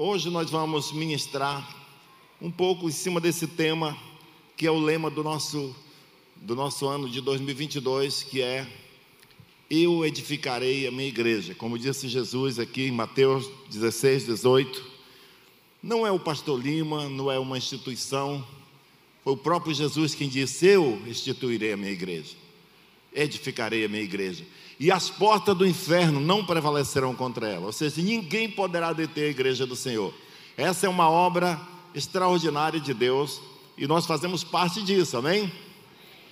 [0.00, 1.76] Hoje nós vamos ministrar
[2.40, 3.98] um pouco em cima desse tema,
[4.56, 5.74] que é o lema do nosso,
[6.36, 8.64] do nosso ano de 2022, que é
[9.68, 11.52] Eu edificarei a minha igreja.
[11.52, 14.86] Como disse Jesus aqui em Mateus 16, 18.
[15.82, 18.46] Não é o pastor Lima, não é uma instituição,
[19.24, 22.36] foi o próprio Jesus quem disse: Eu instituirei a minha igreja,
[23.18, 24.44] edificarei a minha igreja,
[24.78, 27.66] e as portas do inferno não prevalecerão contra ela.
[27.66, 30.14] Ou seja, ninguém poderá deter a igreja do Senhor.
[30.56, 31.60] Essa é uma obra
[31.94, 33.40] extraordinária de Deus
[33.76, 35.52] e nós fazemos parte disso, amém?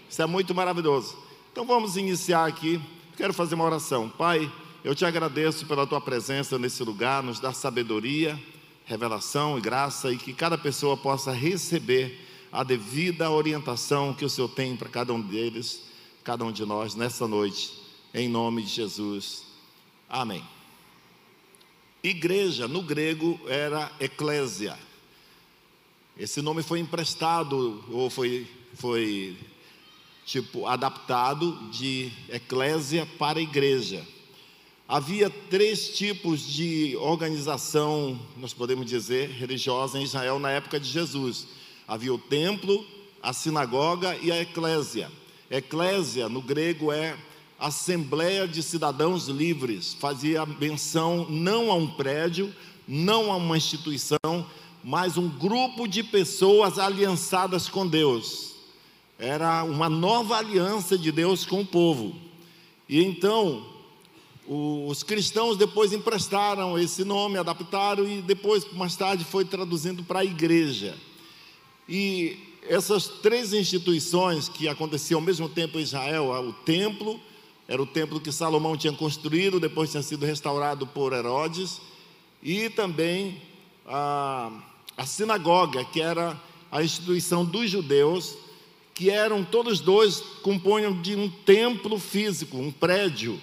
[0.08, 1.16] Isso é muito maravilhoso.
[1.52, 2.80] Então vamos iniciar aqui.
[3.16, 4.08] Quero fazer uma oração.
[4.08, 4.50] Pai,
[4.84, 8.40] eu te agradeço pela tua presença nesse lugar, nos dá sabedoria,
[8.84, 12.20] revelação e graça e que cada pessoa possa receber
[12.52, 15.82] a devida orientação que o Senhor tem para cada um deles,
[16.26, 17.72] cada um de nós nessa noite,
[18.12, 19.44] em nome de Jesus.
[20.08, 20.42] Amém.
[22.02, 24.76] Igreja, no grego, era eclésia.
[26.18, 29.38] Esse nome foi emprestado ou foi, foi
[30.24, 34.04] tipo adaptado de eclésia para igreja.
[34.88, 41.46] Havia três tipos de organização, nós podemos dizer, religiosa em Israel na época de Jesus.
[41.86, 42.84] Havia o templo,
[43.22, 45.08] a sinagoga e a eclésia.
[45.50, 47.16] Eclésia, no grego, é
[47.58, 49.94] Assembleia de Cidadãos Livres.
[49.94, 52.54] Fazia menção não a um prédio,
[52.86, 54.46] não a uma instituição,
[54.82, 58.54] mas um grupo de pessoas aliançadas com Deus.
[59.18, 62.14] Era uma nova aliança de Deus com o povo.
[62.88, 63.66] E então,
[64.46, 70.24] os cristãos depois emprestaram esse nome, adaptaram e depois, mais tarde, foi traduzindo para a
[70.24, 70.96] igreja.
[71.88, 77.20] E essas três instituições que aconteciam ao mesmo tempo em Israel, o templo,
[77.68, 81.80] era o templo que Salomão tinha construído, depois tinha sido restaurado por Herodes,
[82.42, 83.40] e também
[83.86, 84.50] a,
[84.96, 86.40] a sinagoga, que era
[86.70, 88.36] a instituição dos judeus,
[88.94, 93.40] que eram todos dois, compunham de um templo físico, um prédio.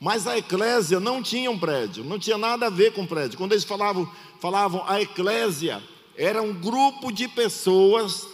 [0.00, 3.38] Mas a eclésia não tinha um prédio, não tinha nada a ver com prédio.
[3.38, 4.10] Quando eles falavam,
[4.40, 5.82] falavam a eclésia,
[6.16, 8.33] era um grupo de pessoas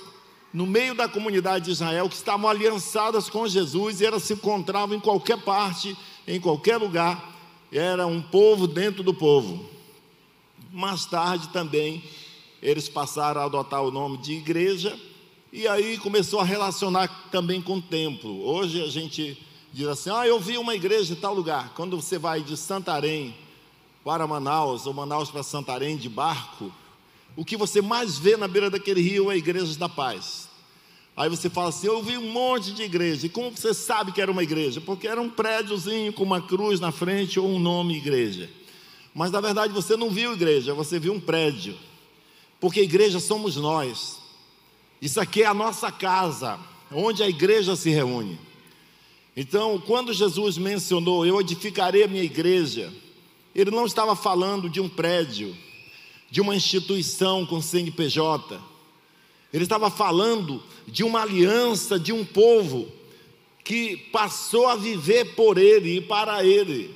[0.52, 4.96] no meio da comunidade de Israel que estavam aliançadas com Jesus e elas se encontravam
[4.96, 5.96] em qualquer parte,
[6.26, 7.30] em qualquer lugar,
[7.72, 9.68] era um povo dentro do povo.
[10.72, 12.02] Mais tarde também
[12.62, 14.98] eles passaram a adotar o nome de igreja
[15.52, 18.44] e aí começou a relacionar também com o templo.
[18.46, 19.40] Hoje a gente
[19.72, 21.72] diz assim: "Ah, eu vi uma igreja em tal lugar".
[21.74, 23.34] Quando você vai de Santarém
[24.04, 26.72] para Manaus ou Manaus para Santarém de barco,
[27.40, 30.46] o que você mais vê na beira daquele rio é igrejas da paz.
[31.16, 33.24] Aí você fala assim: eu vi um monte de igreja.
[33.24, 34.78] E como você sabe que era uma igreja?
[34.78, 38.50] Porque era um prédiozinho com uma cruz na frente ou um nome igreja.
[39.14, 41.74] Mas na verdade você não viu igreja, você viu um prédio.
[42.60, 44.18] Porque igreja somos nós.
[45.00, 46.60] Isso aqui é a nossa casa,
[46.92, 48.38] onde a igreja se reúne.
[49.34, 52.92] Então, quando Jesus mencionou, eu edificarei a minha igreja,
[53.54, 55.56] ele não estava falando de um prédio,
[56.30, 58.60] de uma instituição com CNPJ.
[59.52, 62.88] Ele estava falando de uma aliança, de um povo
[63.64, 66.94] que passou a viver por ele e para ele.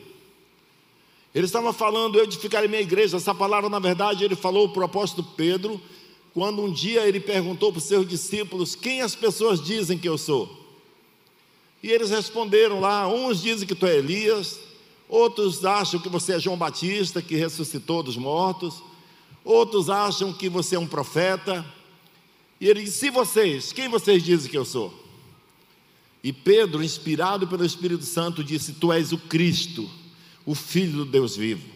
[1.35, 3.17] Ele estava falando, eu edificarei minha igreja.
[3.17, 5.81] Essa palavra, na verdade, ele falou o apóstolo Pedro,
[6.33, 10.17] quando um dia ele perguntou para os seus discípulos: Quem as pessoas dizem que eu
[10.17, 10.49] sou?
[11.83, 14.61] E eles responderam lá: uns dizem que tu é Elias,
[15.09, 18.81] outros acham que você é João Batista, que ressuscitou dos mortos
[19.45, 21.65] outros acham que você é um profeta.
[22.61, 24.93] E ele disse: Se vocês, quem vocês dizem que eu sou?
[26.23, 29.89] E Pedro, inspirado pelo Espírito Santo, disse: Tu és o Cristo,
[30.47, 31.69] o Filho do Deus vivo.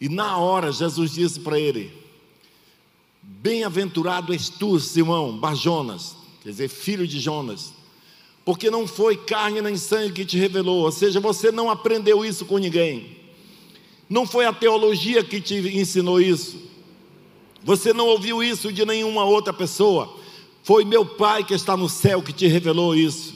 [0.00, 1.92] E na hora Jesus disse para ele:
[3.20, 7.72] Bem-aventurado és tu, Simão, Bajonas, quer dizer, filho de Jonas,
[8.44, 12.44] porque não foi carne nem sangue que te revelou, ou seja, você não aprendeu isso
[12.44, 13.13] com ninguém
[14.08, 16.62] não foi a teologia que te ensinou isso.
[17.62, 20.14] Você não ouviu isso de nenhuma outra pessoa.
[20.62, 23.34] Foi meu Pai que está no céu que te revelou isso.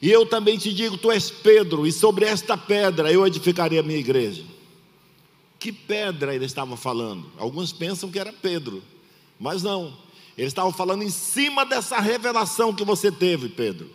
[0.00, 3.82] E eu também te digo: tu és Pedro, e sobre esta pedra eu edificarei a
[3.82, 4.44] minha igreja.
[5.58, 7.30] Que pedra ele estava falando?
[7.38, 8.82] Alguns pensam que era Pedro,
[9.40, 9.96] mas não.
[10.36, 13.88] Ele estava falando em cima dessa revelação que você teve, Pedro.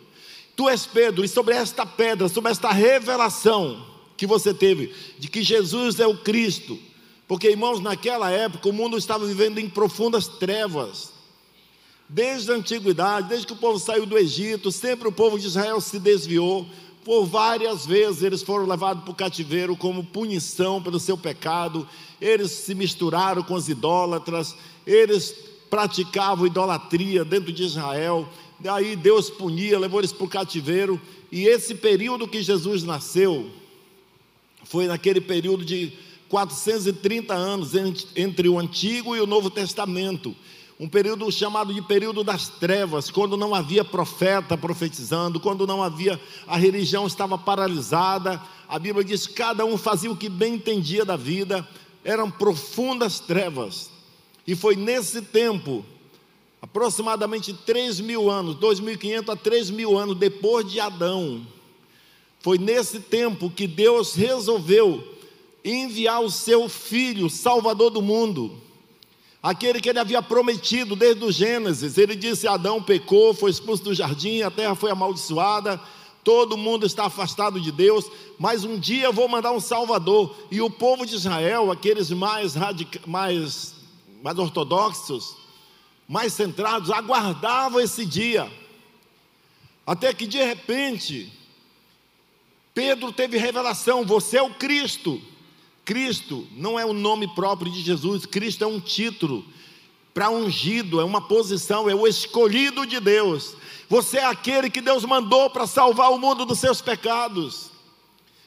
[0.56, 3.86] Tu és Pedro, e sobre esta pedra, sobre esta revelação,
[4.20, 6.78] que você teve de que Jesus é o Cristo.
[7.26, 11.10] Porque, irmãos, naquela época o mundo estava vivendo em profundas trevas.
[12.06, 15.80] Desde a antiguidade, desde que o povo saiu do Egito, sempre o povo de Israel
[15.80, 16.66] se desviou,
[17.04, 21.88] Por várias vezes eles foram levados para o cativeiro como punição pelo seu pecado,
[22.20, 24.54] eles se misturaram com os idólatras,
[24.86, 25.34] eles
[25.70, 28.28] praticavam idolatria dentro de Israel,
[28.58, 31.00] daí Deus punia, levou eles para o cativeiro,
[31.32, 33.50] e esse período que Jesus nasceu,
[34.70, 35.92] foi naquele período de
[36.28, 37.72] 430 anos
[38.14, 40.32] entre o Antigo e o Novo Testamento.
[40.78, 46.20] Um período chamado de período das trevas, quando não havia profeta profetizando, quando não havia,
[46.46, 51.04] a religião estava paralisada, a Bíblia diz que cada um fazia o que bem entendia
[51.04, 51.68] da vida,
[52.04, 53.90] eram profundas trevas,
[54.46, 55.84] e foi nesse tempo,
[56.62, 61.44] aproximadamente 3 mil anos, 2.500 a 3 mil anos depois de Adão,
[62.40, 65.06] foi nesse tempo que Deus resolveu
[65.64, 68.58] enviar o seu Filho, Salvador do mundo,
[69.42, 71.98] aquele que ele havia prometido desde o Gênesis.
[71.98, 75.78] Ele disse: Adão pecou, foi expulso do jardim, a terra foi amaldiçoada,
[76.24, 80.34] todo mundo está afastado de Deus, mas um dia eu vou mandar um Salvador.
[80.50, 83.74] E o povo de Israel, aqueles mais, radica, mais,
[84.22, 85.36] mais ortodoxos,
[86.08, 88.50] mais centrados, aguardavam esse dia.
[89.86, 91.32] Até que de repente,
[92.80, 95.20] Pedro teve revelação: você é o Cristo.
[95.84, 99.44] Cristo não é o nome próprio de Jesus, Cristo é um título
[100.14, 103.54] para ungido, é uma posição, é o escolhido de Deus.
[103.86, 107.70] Você é aquele que Deus mandou para salvar o mundo dos seus pecados.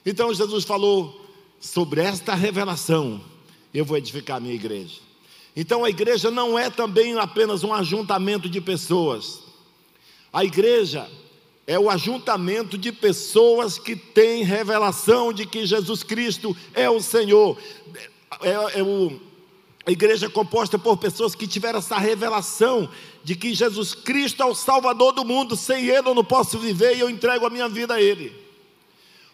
[0.04, 1.24] Então Jesus falou:
[1.60, 3.22] sobre esta revelação,
[3.72, 5.00] eu vou edificar a minha igreja.
[5.56, 9.42] Então a igreja não é também apenas um ajuntamento de pessoas.
[10.32, 11.08] A igreja
[11.66, 17.58] é o ajuntamento de pessoas que têm revelação de que Jesus Cristo é o Senhor.
[18.42, 19.20] É, é o,
[19.86, 22.90] a igreja é composta por pessoas que tiveram essa revelação
[23.24, 26.98] de que Jesus Cristo é o Salvador do mundo, sem Ele eu não posso viver
[26.98, 28.34] e eu entrego a minha vida a Ele.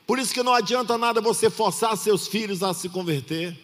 [0.05, 3.57] Por isso que não adianta nada você forçar seus filhos a se converter.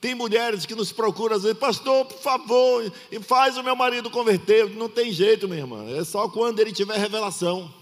[0.00, 2.90] Tem mulheres que nos procuram às vezes, pastor, por favor,
[3.22, 4.70] faz o meu marido converter.
[4.70, 7.79] Não tem jeito, minha irmã, é só quando ele tiver revelação.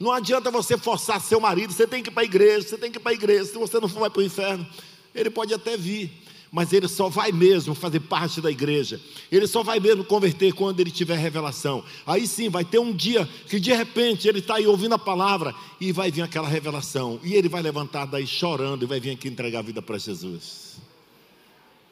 [0.00, 2.90] Não adianta você forçar seu marido, você tem que ir para a igreja, você tem
[2.90, 4.66] que ir para a igreja, se você não for, vai para o inferno.
[5.14, 6.10] Ele pode até vir,
[6.50, 8.98] mas ele só vai mesmo fazer parte da igreja.
[9.30, 11.84] Ele só vai mesmo converter quando ele tiver revelação.
[12.06, 15.54] Aí sim, vai ter um dia que de repente ele está aí ouvindo a palavra
[15.78, 17.20] e vai vir aquela revelação.
[17.22, 20.78] E ele vai levantar daí chorando e vai vir aqui entregar a vida para Jesus.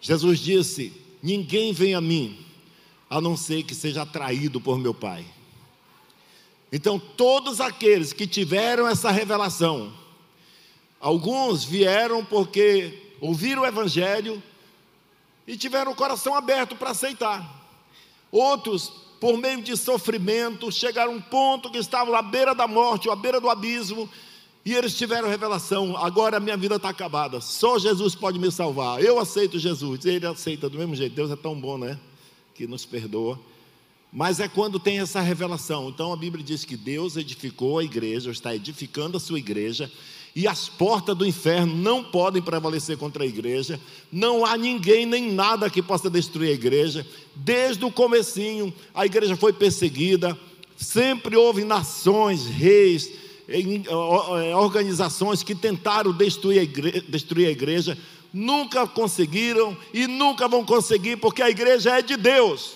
[0.01, 2.39] Jesus disse: Ninguém vem a mim,
[3.11, 5.27] a não ser que seja atraído por meu Pai.
[6.71, 9.93] Então, todos aqueles que tiveram essa revelação,
[11.01, 14.43] alguns vieram porque ouviram o Evangelho
[15.47, 17.59] e tiveram o coração aberto para aceitar.
[18.31, 23.09] Outros, por meio de sofrimento, chegaram a um ponto que estavam à beira da morte,
[23.09, 24.09] ou à beira do abismo,
[24.65, 29.03] e eles tiveram revelação: agora a minha vida está acabada, só Jesus pode me salvar.
[29.03, 31.15] Eu aceito Jesus, ele aceita do mesmo jeito.
[31.15, 31.99] Deus é tão bom, né?
[32.55, 33.41] Que nos perdoa.
[34.13, 35.89] Mas é quando tem essa revelação.
[35.89, 39.91] Então a Bíblia diz que Deus edificou a igreja, está edificando a sua igreja,
[40.35, 43.81] e as portas do inferno não podem prevalecer contra a igreja.
[44.11, 47.07] Não há ninguém nem nada que possa destruir a igreja.
[47.35, 50.39] Desde o comecinho, a igreja foi perseguida.
[50.77, 53.11] Sempre houve nações, reis,
[54.55, 57.99] organizações que tentaram destruir a igreja, destruir a igreja.
[58.33, 62.75] Nunca conseguiram e nunca vão conseguir, porque a igreja é de Deus.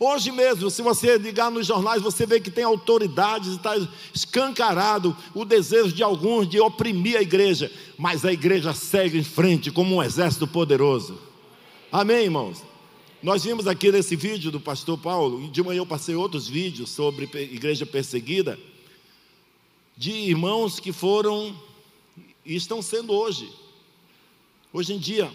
[0.00, 3.72] Hoje mesmo, se você ligar nos jornais, você vê que tem autoridades, está
[4.14, 9.72] escancarado o desejo de alguns de oprimir a igreja, mas a igreja segue em frente
[9.72, 11.18] como um exército poderoso.
[11.90, 12.62] Amém, irmãos?
[13.20, 16.90] Nós vimos aqui nesse vídeo do pastor Paulo, e de manhã eu passei outros vídeos
[16.90, 18.56] sobre igreja perseguida,
[19.96, 21.60] de irmãos que foram
[22.46, 23.52] e estão sendo hoje,
[24.72, 25.28] hoje em dia,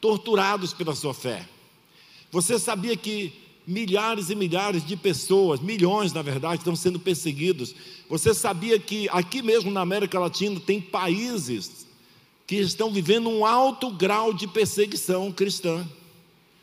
[0.00, 1.48] torturados pela sua fé.
[2.30, 7.74] Você sabia que milhares e milhares de pessoas, milhões na verdade, estão sendo perseguidos.
[8.08, 11.86] Você sabia que aqui mesmo na América Latina tem países
[12.46, 15.86] que estão vivendo um alto grau de perseguição cristã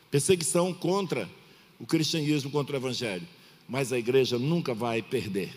[0.09, 1.29] perseguição contra
[1.79, 3.27] o cristianismo, contra o evangelho.
[3.67, 5.53] Mas a igreja nunca vai perder,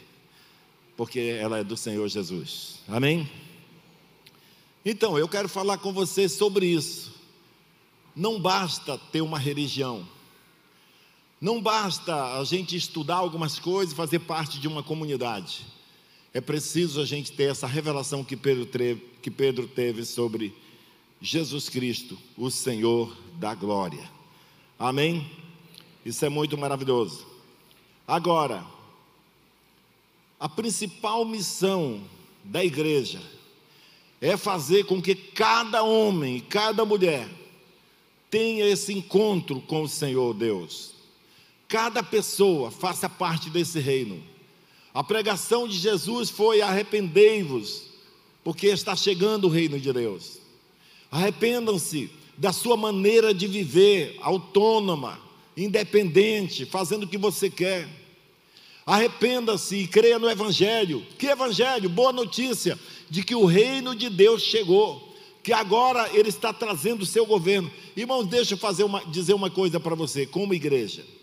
[0.97, 2.81] porque ela é do Senhor Jesus.
[2.89, 3.31] Amém?
[4.85, 7.13] Então, eu quero falar com você sobre isso.
[8.17, 10.07] Não basta ter uma religião
[11.41, 15.67] não basta a gente estudar algumas coisas e fazer parte de uma comunidade.
[16.35, 20.55] É preciso a gente ter essa revelação que Pedro, teve, que Pedro teve sobre
[21.21, 24.09] Jesus Cristo, o Senhor da glória.
[24.79, 25.29] Amém?
[26.05, 27.27] Isso é muito maravilhoso.
[28.07, 28.65] Agora,
[30.39, 32.03] a principal missão
[32.45, 33.21] da igreja
[34.21, 37.29] é fazer com que cada homem cada mulher
[38.31, 40.90] tenha esse encontro com o Senhor Deus.
[41.71, 44.21] Cada pessoa faça parte desse reino.
[44.93, 47.85] A pregação de Jesus foi: arrependei-vos,
[48.43, 50.39] porque está chegando o reino de Deus.
[51.13, 55.21] Arrependam-se da sua maneira de viver, autônoma,
[55.57, 57.89] independente, fazendo o que você quer.
[58.85, 61.07] Arrependa-se e creia no Evangelho.
[61.17, 61.89] Que Evangelho?
[61.89, 62.77] Boa notícia
[63.09, 67.71] de que o reino de Deus chegou, que agora Ele está trazendo o seu governo.
[67.97, 71.20] Irmãos, deixa eu fazer uma, dizer uma coisa para você, como igreja.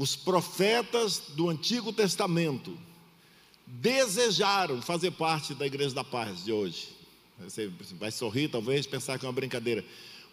[0.00, 2.74] Os profetas do Antigo Testamento
[3.66, 6.88] desejaram fazer parte da Igreja da Paz de hoje.
[7.38, 9.84] Você vai sorrir, talvez, pensar que é uma brincadeira.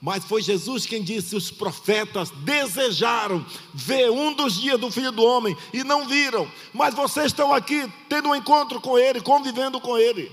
[0.01, 5.25] Mas foi Jesus quem disse: os profetas desejaram ver um dos dias do Filho do
[5.25, 6.49] Homem e não viram.
[6.71, 10.31] Mas vocês estão aqui tendo um encontro com Ele, convivendo com Ele.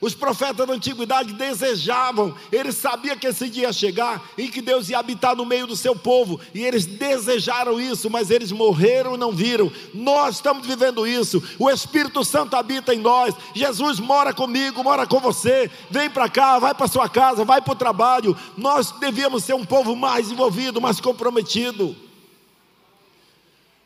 [0.00, 4.88] Os profetas da antiguidade desejavam, eles sabiam que esse dia ia chegar e que Deus
[4.88, 9.18] ia habitar no meio do seu povo, e eles desejaram isso, mas eles morreram e
[9.18, 9.70] não viram.
[9.92, 11.42] Nós estamos vivendo isso.
[11.58, 13.34] O Espírito Santo habita em nós.
[13.54, 15.70] Jesus mora comigo, mora com você.
[15.90, 18.34] Vem para cá, vai para sua casa, vai para o trabalho.
[18.56, 21.94] Nós devíamos ser um povo mais envolvido, mais comprometido.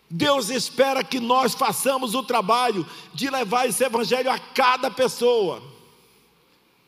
[0.08, 5.74] Deus espera que nós façamos o trabalho de levar esse evangelho a cada pessoa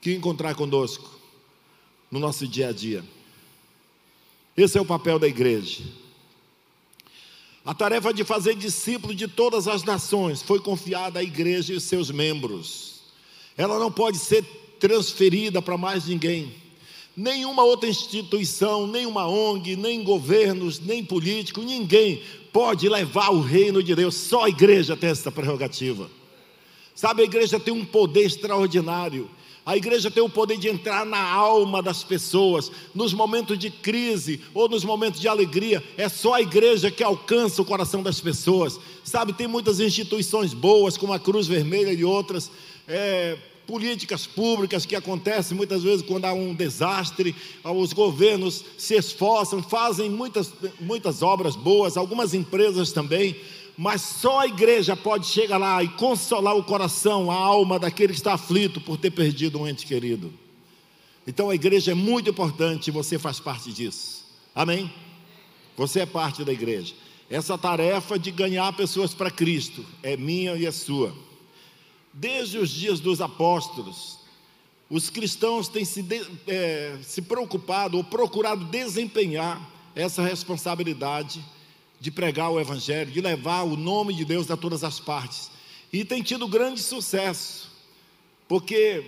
[0.01, 1.11] que encontrar conosco
[2.11, 3.05] no nosso dia a dia.
[4.57, 5.83] Esse é o papel da igreja.
[7.65, 12.11] A tarefa de fazer discípulo de todas as nações foi confiada à igreja e seus
[12.11, 13.01] membros.
[13.57, 14.45] Ela não pode ser
[14.79, 16.55] transferida para mais ninguém.
[17.17, 22.23] Nenhuma outra instituição, nenhuma ONG, nem governos, nem político, ninguém
[22.53, 24.15] pode levar o reino de Deus.
[24.15, 26.11] Só a igreja tem essa prerrogativa.
[26.95, 29.29] Sabe, a igreja tem um poder extraordinário.
[29.67, 34.41] A igreja tem o poder de entrar na alma das pessoas, nos momentos de crise
[34.55, 35.83] ou nos momentos de alegria.
[35.97, 38.79] É só a igreja que alcança o coração das pessoas.
[39.03, 42.49] Sabe, tem muitas instituições boas, como a Cruz Vermelha e outras.
[42.87, 49.61] É, políticas públicas que acontecem muitas vezes quando há um desastre, os governos se esforçam,
[49.61, 53.35] fazem muitas, muitas obras boas, algumas empresas também,
[53.77, 58.19] mas só a igreja pode chegar lá e consolar o coração, a alma daquele que
[58.19, 60.33] está aflito por ter perdido um ente querido.
[61.27, 64.25] Então a igreja é muito importante e você faz parte disso.
[64.55, 64.91] Amém?
[65.77, 66.95] Você é parte da igreja.
[67.29, 71.13] Essa tarefa de ganhar pessoas para Cristo é minha e é sua.
[72.15, 74.21] Desde os dias dos apóstolos,
[74.89, 79.61] os cristãos têm se, de, é, se preocupado ou procurado desempenhar
[79.95, 81.45] essa responsabilidade
[82.01, 85.51] de pregar o Evangelho, de levar o nome de Deus a todas as partes.
[85.93, 87.71] E tem tido grande sucesso,
[88.49, 89.05] porque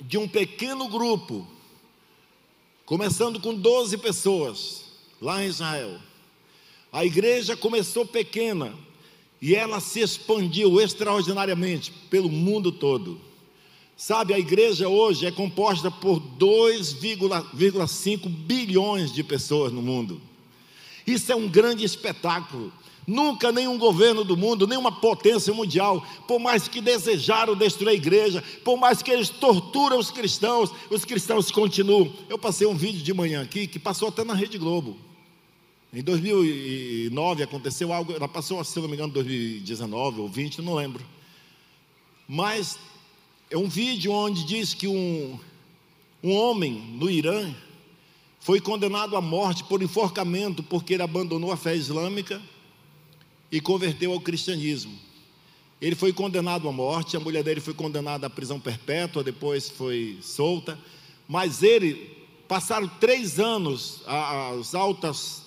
[0.00, 1.46] de um pequeno grupo,
[2.84, 4.84] começando com 12 pessoas,
[5.20, 5.98] lá em Israel,
[6.92, 8.74] a igreja começou pequena
[9.40, 13.20] e ela se expandiu extraordinariamente pelo mundo todo.
[13.96, 20.20] Sabe, a igreja hoje é composta por 2,5 bilhões de pessoas no mundo.
[21.06, 22.72] Isso é um grande espetáculo.
[23.06, 28.42] Nunca nenhum governo do mundo, nenhuma potência mundial, por mais que desejaram destruir a igreja,
[28.64, 32.10] por mais que eles torturam os cristãos, os cristãos continuam.
[32.30, 34.96] Eu passei um vídeo de manhã aqui que passou até na Rede Globo.
[35.92, 41.04] Em 2009 aconteceu algo, ela passou, se não me engano, 2019 ou 20, não lembro.
[42.26, 42.78] Mas
[43.50, 45.38] é um vídeo onde diz que um,
[46.22, 47.54] um homem no Irã
[48.44, 52.42] foi condenado à morte por enforcamento porque ele abandonou a fé islâmica
[53.50, 54.98] e converteu ao cristianismo.
[55.80, 60.18] Ele foi condenado à morte, a mulher dele foi condenada à prisão perpétua, depois foi
[60.20, 60.78] solta,
[61.26, 62.14] mas ele
[62.46, 65.44] passaram três anos aos altos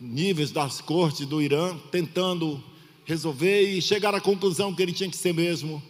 [0.00, 2.62] níveis das cortes do Irã tentando
[3.04, 5.82] resolver e chegar à conclusão que ele tinha que ser mesmo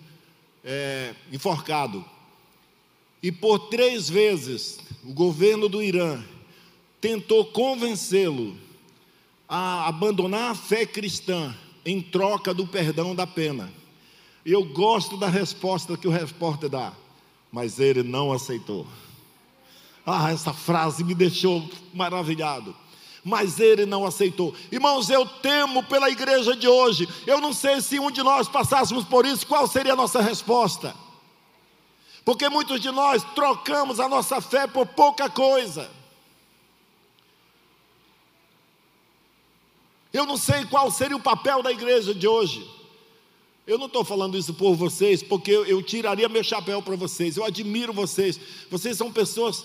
[0.65, 2.03] é, enforcado.
[3.23, 6.25] E por três vezes o governo do Irã
[7.01, 8.57] tentou convencê-lo
[9.49, 13.73] a abandonar a fé cristã em troca do perdão da pena.
[14.45, 16.93] E eu gosto da resposta que o repórter dá,
[17.51, 18.87] mas ele não aceitou.
[20.05, 22.75] Ah, essa frase me deixou maravilhado.
[23.25, 24.55] Mas ele não aceitou.
[24.71, 27.09] Irmãos, eu temo pela igreja de hoje.
[27.27, 30.95] Eu não sei se um de nós passássemos por isso, qual seria a nossa resposta?
[32.25, 35.91] Porque muitos de nós trocamos a nossa fé por pouca coisa.
[40.17, 42.67] Eu não sei qual seria o papel da igreja de hoje.
[43.67, 47.37] Eu não estou falando isso por vocês, porque eu, tiraria meu chapéu para vocês.
[47.37, 48.41] Eu admiro vocês.
[48.71, 49.63] Vocês são pessoas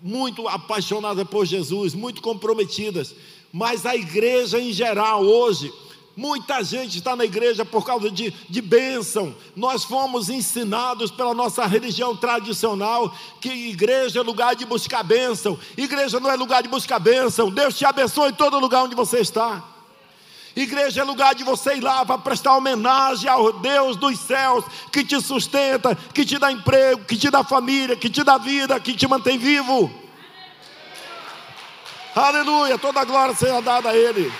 [0.00, 3.14] muito apaixonadas por Jesus, muito comprometidas.
[3.52, 5.70] Mas a igreja em geral hoje
[6.16, 9.34] Muita gente está na igreja por causa de, de bênção.
[9.56, 15.58] Nós fomos ensinados pela nossa religião tradicional que igreja é lugar de buscar bênção.
[15.78, 17.50] Igreja não é lugar de buscar bênção.
[17.50, 19.69] Deus te abençoe em todo lugar onde você está.
[20.62, 25.02] Igreja é lugar de você ir lá para prestar homenagem ao Deus dos céus que
[25.02, 28.94] te sustenta, que te dá emprego, que te dá família, que te dá vida, que
[28.94, 29.90] te mantém vivo.
[32.14, 34.30] Aleluia, toda a glória seja dada a Ele.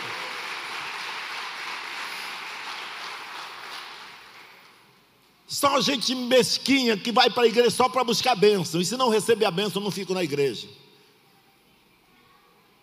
[5.46, 8.80] Só gente mesquinha que vai para a igreja só para buscar bênção.
[8.80, 10.68] E se não receber a bênção, não fico na igreja.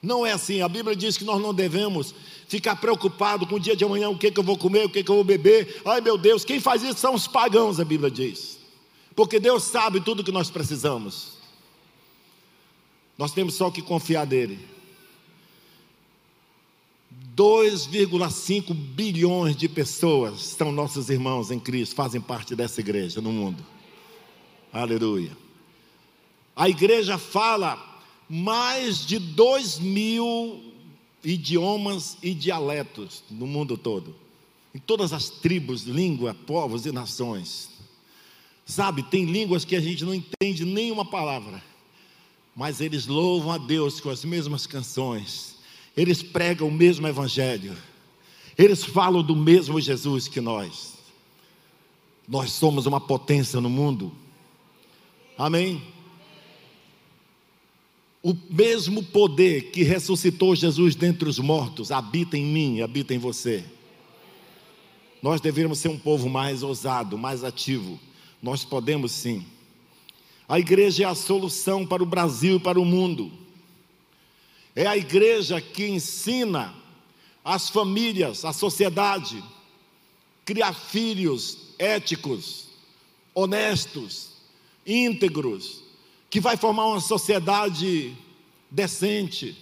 [0.01, 0.61] Não é assim.
[0.61, 2.13] A Bíblia diz que nós não devemos
[2.47, 5.03] ficar preocupados com o dia de amanhã, o que, que eu vou comer, o que,
[5.03, 5.81] que eu vou beber.
[5.85, 8.57] Ai meu Deus, quem faz isso são os pagãos, a Bíblia diz.
[9.15, 11.37] Porque Deus sabe tudo que nós precisamos.
[13.17, 14.59] Nós temos só que confiar nele.
[17.35, 23.63] 2,5 bilhões de pessoas são nossos irmãos em Cristo, fazem parte dessa igreja no mundo.
[24.71, 25.35] Aleluia.
[26.55, 30.66] A igreja fala mais de 2 mil
[31.23, 34.15] idiomas e dialetos no mundo todo,
[34.73, 37.69] em todas as tribos, línguas, povos e nações.
[38.65, 41.63] Sabe, tem línguas que a gente não entende nenhuma palavra,
[42.55, 45.57] mas eles louvam a Deus com as mesmas canções
[45.97, 47.75] eles pregam o mesmo Evangelho,
[48.55, 50.93] eles falam do mesmo Jesus que nós.
[52.27, 54.11] Nós somos uma potência no mundo,
[55.35, 55.81] amém?
[58.23, 63.63] O mesmo poder que ressuscitou Jesus dentre os mortos habita em mim, habita em você.
[65.21, 67.99] Nós deveríamos ser um povo mais ousado, mais ativo.
[68.41, 69.45] Nós podemos sim.
[70.47, 73.31] A igreja é a solução para o Brasil e para o mundo.
[74.75, 76.73] É a igreja que ensina
[77.43, 79.43] as famílias, a sociedade,
[80.45, 82.67] criar filhos éticos,
[83.33, 84.29] honestos,
[84.85, 85.81] íntegros,
[86.29, 88.15] que vai formar uma sociedade
[88.69, 89.57] decente.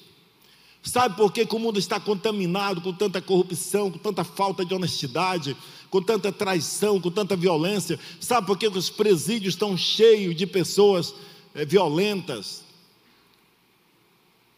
[0.81, 4.73] Sabe por que, que o mundo está contaminado com tanta corrupção, com tanta falta de
[4.73, 5.57] honestidade,
[5.89, 7.99] com tanta traição, com tanta violência?
[8.19, 11.13] Sabe por que, que os presídios estão cheios de pessoas
[11.53, 12.65] é, violentas?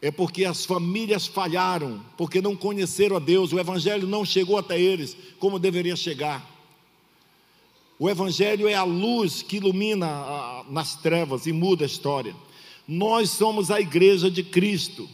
[0.02, 4.80] é porque as famílias falharam, porque não conheceram a Deus, o Evangelho não chegou até
[4.80, 6.57] eles como deveria chegar.
[7.99, 12.36] O Evangelho é a luz que ilumina a, nas trevas e muda a história.
[12.88, 15.10] Nós somos a igreja de Cristo.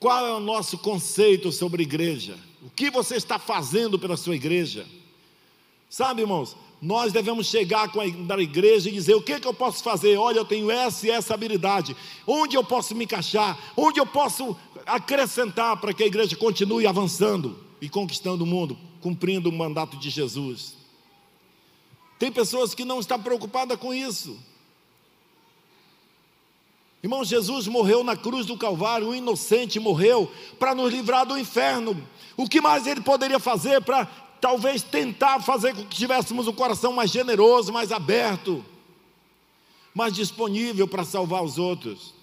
[0.00, 2.38] Qual é o nosso conceito sobre igreja?
[2.64, 4.86] O que você está fazendo pela sua igreja?
[5.90, 9.54] Sabe, irmãos, nós devemos chegar com a, na igreja e dizer: o que, que eu
[9.54, 10.16] posso fazer?
[10.16, 11.94] Olha, eu tenho essa e essa habilidade.
[12.26, 13.58] Onde eu posso me encaixar?
[13.76, 19.50] Onde eu posso acrescentar para que a igreja continue avançando e conquistando o mundo, cumprindo
[19.50, 20.77] o mandato de Jesus?
[22.18, 24.38] Tem pessoas que não estão preocupadas com isso.
[27.02, 31.96] Irmão, Jesus morreu na cruz do Calvário, o inocente morreu para nos livrar do inferno.
[32.36, 34.04] O que mais ele poderia fazer para
[34.40, 38.64] talvez tentar fazer com que tivéssemos um coração mais generoso, mais aberto,
[39.94, 42.14] mais disponível para salvar os outros.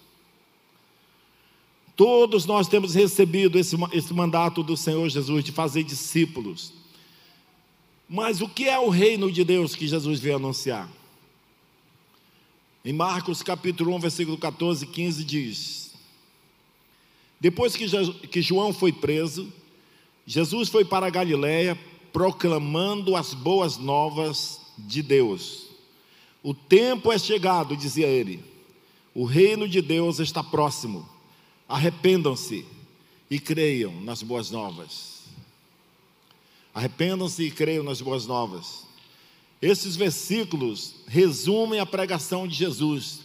[1.94, 6.74] Todos nós temos recebido esse, esse mandato do Senhor Jesus de fazer discípulos.
[8.08, 10.88] Mas o que é o reino de Deus que Jesus veio anunciar?
[12.84, 15.92] Em Marcos capítulo 1, versículo 14 e 15 diz:
[17.40, 19.52] Depois que, João foi preso,
[20.24, 21.76] Jesus foi para a Galiléia
[22.12, 25.66] proclamando as boas novas de Deus.
[26.44, 28.42] O tempo é chegado, dizia ele.
[29.12, 31.08] O reino de Deus está próximo.
[31.68, 32.64] Arrependam-se
[33.28, 35.15] e creiam nas boas novas.
[36.76, 38.84] Arrependam-se e creiam nas boas novas.
[39.62, 43.20] Esses versículos resumem a pregação de Jesus.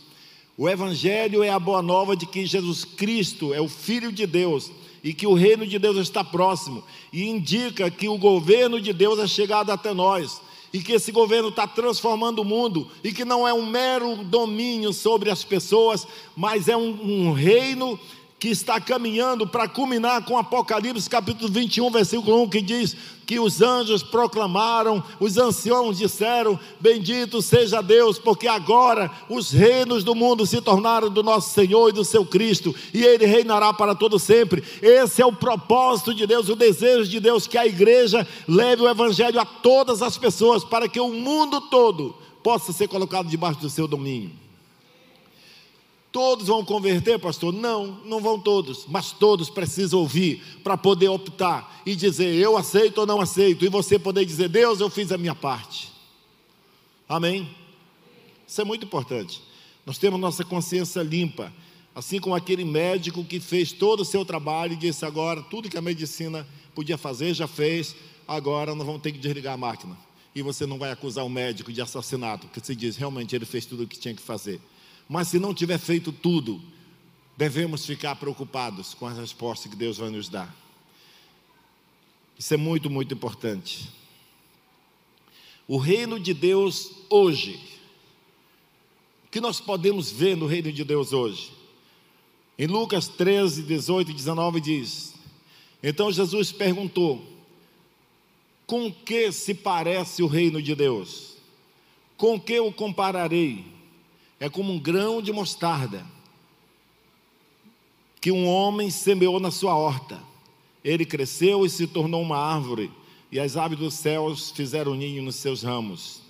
[0.57, 4.71] O Evangelho é a boa nova de que Jesus Cristo é o Filho de Deus
[5.03, 9.19] e que o reino de Deus está próximo, e indica que o governo de Deus
[9.19, 10.39] é chegado até nós,
[10.71, 14.93] e que esse governo está transformando o mundo, e que não é um mero domínio
[14.93, 17.99] sobre as pessoas, mas é um, um reino
[18.41, 23.61] que está caminhando para culminar com Apocalipse capítulo 21, versículo 1, que diz que os
[23.61, 30.59] anjos proclamaram, os anciãos disseram: Bendito seja Deus, porque agora os reinos do mundo se
[30.59, 34.63] tornaram do nosso Senhor e do seu Cristo, e ele reinará para todo sempre.
[34.81, 38.89] Esse é o propósito de Deus, o desejo de Deus que a igreja leve o
[38.89, 43.69] evangelho a todas as pessoas, para que o mundo todo possa ser colocado debaixo do
[43.69, 44.40] seu domínio.
[46.11, 47.53] Todos vão converter, pastor?
[47.53, 52.97] Não, não vão todos, mas todos precisam ouvir para poder optar e dizer eu aceito
[52.99, 55.89] ou não aceito, e você poder dizer Deus, eu fiz a minha parte.
[57.07, 57.49] Amém?
[58.45, 59.41] Isso é muito importante.
[59.85, 61.51] Nós temos nossa consciência limpa,
[61.95, 65.77] assim como aquele médico que fez todo o seu trabalho e disse agora tudo que
[65.77, 66.45] a medicina
[66.75, 67.95] podia fazer já fez,
[68.27, 69.97] agora nós vamos ter que desligar a máquina.
[70.35, 73.65] E você não vai acusar o médico de assassinato, porque você diz realmente ele fez
[73.65, 74.59] tudo o que tinha que fazer.
[75.11, 76.61] Mas se não tiver feito tudo,
[77.35, 80.55] devemos ficar preocupados com a resposta que Deus vai nos dar.
[82.39, 83.89] Isso é muito, muito importante.
[85.67, 87.59] O reino de Deus hoje.
[89.25, 91.51] O que nós podemos ver no reino de Deus hoje?
[92.57, 95.13] Em Lucas 13, 18 e 19 diz:
[95.83, 97.21] Então Jesus perguntou:
[98.65, 101.35] Com que se parece o reino de Deus?
[102.15, 103.80] Com que o compararei?
[104.41, 106.03] É como um grão de mostarda
[108.19, 110.19] que um homem semeou na sua horta.
[110.83, 112.91] Ele cresceu e se tornou uma árvore,
[113.31, 116.21] e as aves dos céus fizeram ninho nos seus ramos.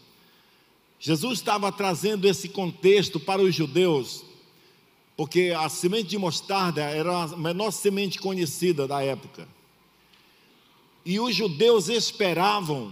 [0.99, 4.25] Jesus estava trazendo esse contexto para os judeus,
[5.15, 9.47] porque a semente de mostarda era a menor semente conhecida da época.
[11.05, 12.91] E os judeus esperavam,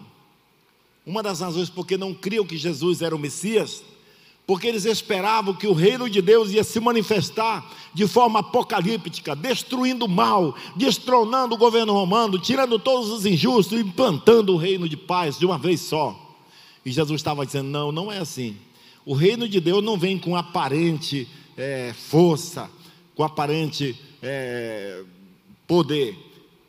[1.06, 3.84] uma das razões porque não criam que Jesus era o Messias,
[4.50, 10.06] porque eles esperavam que o reino de Deus ia se manifestar de forma apocalíptica, destruindo
[10.06, 15.38] o mal, destronando o governo romano, tirando todos os injustos implantando o reino de paz
[15.38, 16.36] de uma vez só.
[16.84, 18.58] E Jesus estava dizendo: não, não é assim.
[19.06, 22.72] O reino de Deus não vem com aparente é, força,
[23.14, 25.04] com aparente é,
[25.68, 26.18] poder.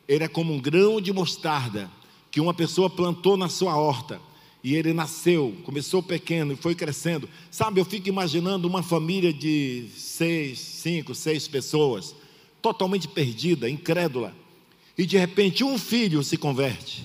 [0.07, 1.89] Ele é como um grão de mostarda
[2.29, 4.21] que uma pessoa plantou na sua horta
[4.63, 7.27] e ele nasceu, começou pequeno e foi crescendo.
[7.49, 12.15] Sabe, eu fico imaginando uma família de seis, cinco, seis pessoas,
[12.61, 14.35] totalmente perdida, incrédula.
[14.97, 17.03] E de repente um filho se converte.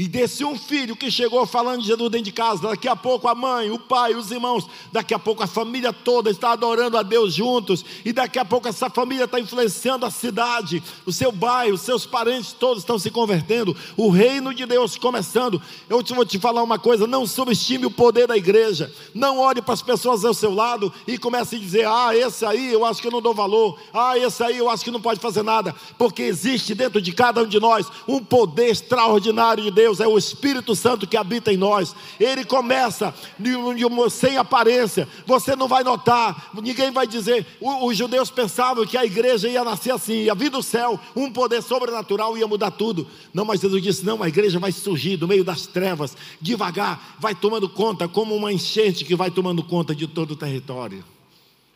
[0.00, 3.28] E desse um filho que chegou falando de Jesus dentro de casa, daqui a pouco
[3.28, 7.02] a mãe, o pai, os irmãos, daqui a pouco a família toda está adorando a
[7.02, 11.74] Deus juntos, e daqui a pouco essa família está influenciando a cidade, o seu bairro,
[11.74, 15.60] os seus parentes todos estão se convertendo, o reino de Deus começando.
[15.86, 19.74] Eu vou te falar uma coisa: não subestime o poder da igreja, não olhe para
[19.74, 23.10] as pessoas ao seu lado e comece a dizer: ah, esse aí eu acho que
[23.10, 26.74] não dou valor, ah, esse aí eu acho que não pode fazer nada, porque existe
[26.74, 30.76] dentro de cada um de nós um poder extraordinário de Deus Deus, é o Espírito
[30.76, 31.94] Santo que habita em nós.
[32.18, 37.46] Ele começa de, de, sem aparência, você não vai notar, ninguém vai dizer.
[37.60, 41.30] O, os judeus pensavam que a igreja ia nascer assim, ia vir do céu, um
[41.30, 43.06] poder sobrenatural ia mudar tudo.
[43.34, 47.34] Não, mas Jesus disse: não, a igreja vai surgir do meio das trevas, devagar, vai
[47.34, 51.04] tomando conta, como uma enchente que vai tomando conta de todo o território.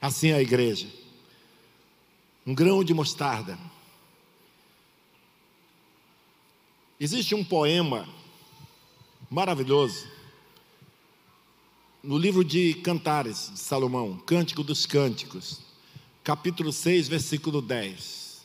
[0.00, 0.86] Assim é a igreja.
[2.46, 3.58] Um grão de mostarda
[6.98, 8.08] Existe um poema
[9.28, 10.06] maravilhoso
[12.00, 15.58] no livro de Cantares de Salomão, Cântico dos Cânticos,
[16.22, 18.44] capítulo 6, versículo 10.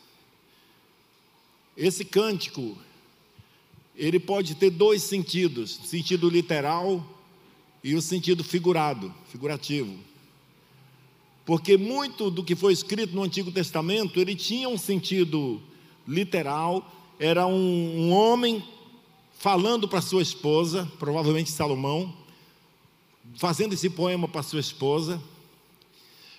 [1.78, 2.76] Esse cântico,
[3.96, 7.06] ele pode ter dois sentidos, sentido literal
[7.84, 9.96] e o sentido figurado, figurativo.
[11.46, 15.62] Porque muito do que foi escrito no Antigo Testamento, ele tinha um sentido
[16.08, 18.64] literal era um, um homem
[19.38, 22.14] falando para sua esposa, provavelmente Salomão,
[23.36, 25.22] fazendo esse poema para sua esposa,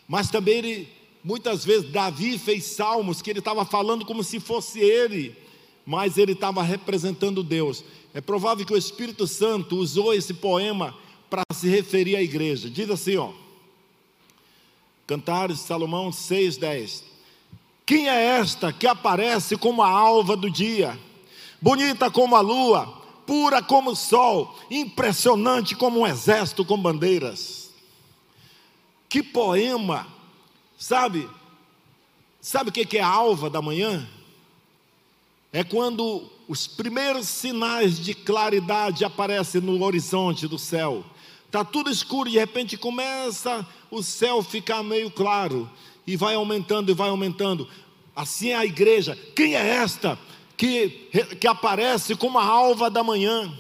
[0.09, 0.89] mas também ele,
[1.23, 5.37] muitas vezes Davi fez salmos que ele estava falando como se fosse ele,
[5.85, 7.85] mas ele estava representando Deus.
[8.15, 10.97] É provável que o Espírito Santo usou esse poema
[11.29, 12.71] para se referir à igreja.
[12.71, 13.33] Diz assim, ó.
[15.07, 17.10] Cantares Salomão 6:10.
[17.91, 20.97] Quem é esta que aparece como a alva do dia,
[21.61, 22.87] bonita como a lua,
[23.27, 27.73] pura como o sol, impressionante como um exército com bandeiras?
[29.09, 30.07] Que poema,
[30.79, 31.29] sabe?
[32.41, 34.09] Sabe o que é a alva da manhã?
[35.53, 41.05] É quando os primeiros sinais de claridade aparecem no horizonte do céu.
[41.45, 45.69] Está tudo escuro e de repente começa o céu ficar meio claro
[46.07, 47.69] e vai aumentando e vai aumentando.
[48.15, 49.17] Assim é a igreja.
[49.35, 50.19] Quem é esta
[50.57, 51.09] que,
[51.41, 53.53] que aparece como a alva da manhã?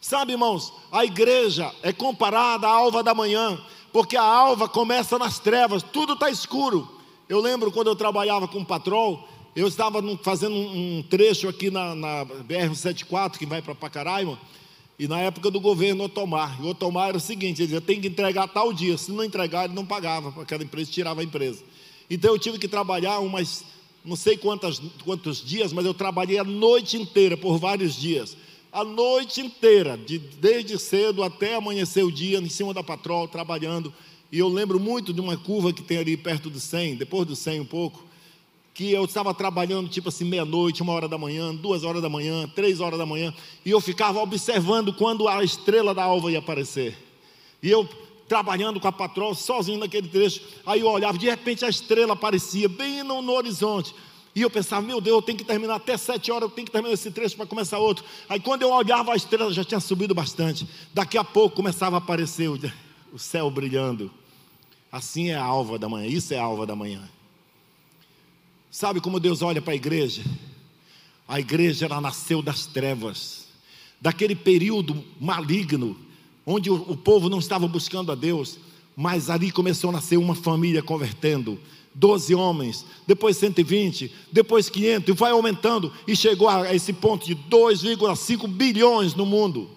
[0.00, 3.58] Sabe, irmãos, a igreja é comparada à alva da manhã,
[3.92, 6.88] porque a alva começa nas trevas, tudo está escuro.
[7.28, 12.26] Eu lembro quando eu trabalhava com patrol, eu estava fazendo um trecho aqui na, na
[12.26, 14.38] BR-174, que vai para Pacaraima,
[15.02, 18.06] e na época do governo Otomar, o Otomar era o seguinte: ele dizia, tem que
[18.06, 21.64] entregar tal dia, se não entregar, ele não pagava para aquela empresa, tirava a empresa.
[22.08, 23.64] Então eu tive que trabalhar umas,
[24.04, 28.36] não sei quantas, quantos dias, mas eu trabalhei a noite inteira, por vários dias.
[28.70, 33.92] A noite inteira, de, desde cedo até amanhecer o dia, em cima da patrol, trabalhando.
[34.30, 37.34] E eu lembro muito de uma curva que tem ali perto do 100, depois do
[37.34, 38.04] 100 um pouco,
[38.74, 42.48] que eu estava trabalhando tipo assim, meia-noite, uma hora da manhã, duas horas da manhã,
[42.54, 43.32] três horas da manhã,
[43.64, 46.96] e eu ficava observando quando a estrela da alva ia aparecer.
[47.62, 47.88] E eu
[48.26, 52.68] trabalhando com a patroa, sozinho naquele trecho, aí eu olhava, de repente a estrela aparecia
[52.68, 53.94] bem no, no horizonte.
[54.34, 56.72] E eu pensava, meu Deus, eu tenho que terminar até sete horas, eu tenho que
[56.72, 58.02] terminar esse trecho para começar outro.
[58.26, 60.66] Aí quando eu olhava a estrela já tinha subido bastante.
[60.94, 62.58] Daqui a pouco começava a aparecer o,
[63.12, 64.10] o céu brilhando.
[64.90, 67.02] Assim é a alva da manhã, isso é a alva da manhã.
[68.72, 70.22] Sabe como Deus olha para a igreja?
[71.28, 73.44] A igreja ela nasceu das trevas,
[74.00, 75.94] daquele período maligno,
[76.46, 78.58] onde o, povo não estava buscando a Deus,
[78.96, 81.60] mas ali começou a nascer uma família convertendo.
[81.94, 87.36] Doze homens, depois 120, depois 500, e vai aumentando, e chegou a esse ponto de
[87.36, 89.68] 2,5 bilhões no mundo.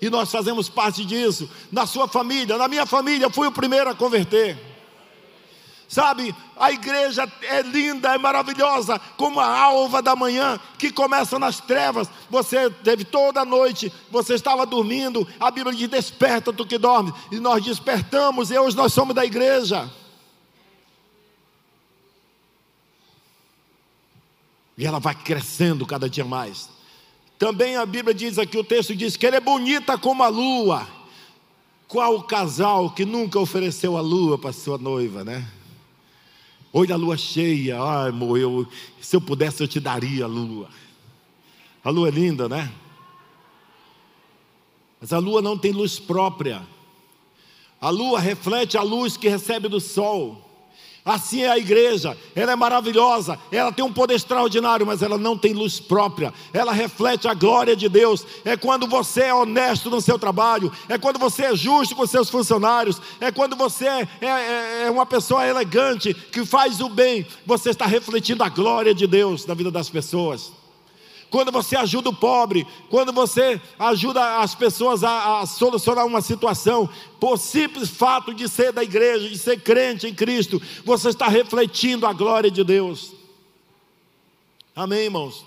[0.00, 1.48] E nós fazemos parte disso.
[1.70, 4.71] Na sua família, na minha família, fui o primeiro a converter.
[5.92, 11.60] Sabe, a igreja é linda, é maravilhosa, como a alva da manhã que começa nas
[11.60, 12.08] trevas.
[12.30, 15.28] Você teve toda a noite, você estava dormindo.
[15.38, 17.12] A Bíblia diz: Desperta tu que dorme.
[17.30, 19.92] E nós despertamos, e hoje nós somos da igreja.
[24.78, 26.70] E ela vai crescendo cada dia mais.
[27.38, 30.88] Também a Bíblia diz aqui, o texto diz que ela é bonita como a lua.
[31.86, 35.46] Qual casal que nunca ofereceu a lua para sua noiva, né?
[36.72, 38.66] Olha a lua cheia, ai amor, eu,
[39.00, 40.68] se eu pudesse eu te daria a lua.
[41.84, 42.72] A lua é linda, né?
[45.00, 46.62] Mas a lua não tem luz própria.
[47.80, 50.51] A lua reflete a luz que recebe do sol.
[51.04, 55.36] Assim é a igreja, ela é maravilhosa, ela tem um poder extraordinário, mas ela não
[55.36, 58.24] tem luz própria, ela reflete a glória de Deus.
[58.44, 62.30] É quando você é honesto no seu trabalho, é quando você é justo com seus
[62.30, 67.70] funcionários, é quando você é, é, é uma pessoa elegante que faz o bem, você
[67.70, 70.61] está refletindo a glória de Deus na vida das pessoas
[71.32, 76.86] quando você ajuda o pobre, quando você ajuda as pessoas a, a, solucionar uma situação,
[77.18, 82.06] por simples fato de ser da igreja, de ser crente em Cristo, você está refletindo
[82.06, 83.14] a glória de Deus.
[84.76, 85.42] Amém, irmãos?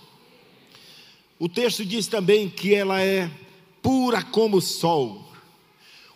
[1.38, 3.30] O texto diz também que ela é
[3.80, 5.24] pura como o sol.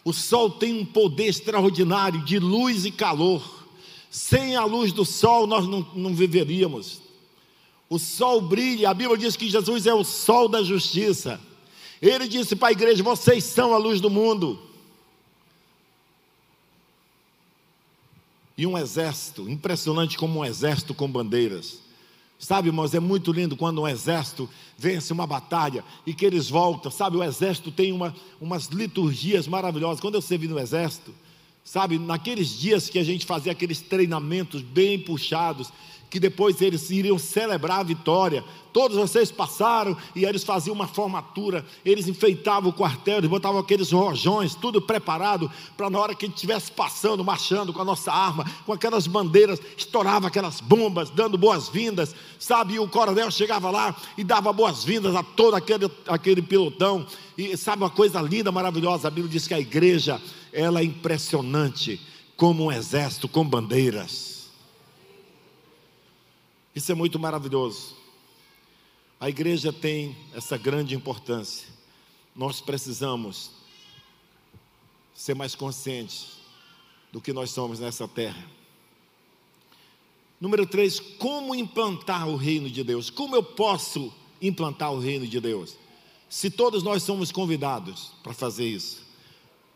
[0.04, 3.68] O sol tem um poder extraordinário de luz e calor.
[4.10, 7.09] Sem a luz do sol nós não, não viveríamos.
[7.90, 11.40] O sol brilha, a Bíblia diz que Jesus é o sol da justiça.
[12.02, 14.60] Ele disse para a igreja: vocês são a luz do mundo.
[18.56, 21.80] E um exército, impressionante como um exército com bandeiras.
[22.38, 26.90] Sabe, irmãos, é muito lindo quando um exército vence uma batalha e que eles voltam.
[26.90, 30.00] Sabe, o exército tem uma, umas liturgias maravilhosas.
[30.00, 31.14] Quando eu servi no exército,
[31.66, 35.70] sabe, naqueles dias que a gente fazia aqueles treinamentos bem puxados,
[36.10, 38.44] que depois eles iriam celebrar a vitória.
[38.74, 43.92] Todos vocês passaram e eles faziam uma formatura, eles enfeitavam o quartel, eles botavam aqueles
[43.92, 48.12] rojões, tudo preparado para na hora que a gente estivesse passando, marchando com a nossa
[48.12, 52.76] arma, com aquelas bandeiras, estourava aquelas bombas, dando boas-vindas, sabe?
[52.76, 57.06] E o coronel chegava lá e dava boas-vindas a todo aquele, aquele pilotão.
[57.38, 59.08] E sabe uma coisa linda, maravilhosa?
[59.08, 60.22] A Bíblia diz que a igreja,
[60.54, 62.00] ela é impressionante,
[62.36, 64.39] como um exército com bandeiras.
[66.80, 67.94] Isso é muito maravilhoso.
[69.20, 71.68] A igreja tem essa grande importância.
[72.34, 73.52] Nós precisamos
[75.14, 76.38] ser mais conscientes
[77.12, 78.50] do que nós somos nessa terra.
[80.40, 83.10] Número três, como implantar o reino de Deus?
[83.10, 85.76] Como eu posso implantar o reino de Deus?
[86.30, 89.06] Se todos nós somos convidados para fazer isso,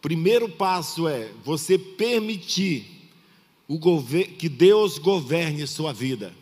[0.02, 3.12] primeiro passo é você permitir
[4.40, 6.34] que Deus governe sua vida.